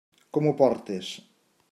[0.37, 1.11] Com ho portes?